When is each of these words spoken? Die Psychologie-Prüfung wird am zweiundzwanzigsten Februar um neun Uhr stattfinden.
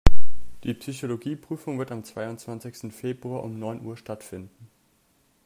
Die 0.63 0.73
Psychologie-Prüfung 0.73 1.77
wird 1.77 1.91
am 1.91 2.03
zweiundzwanzigsten 2.03 2.89
Februar 2.89 3.43
um 3.43 3.59
neun 3.59 3.85
Uhr 3.85 3.97
stattfinden. 3.97 4.69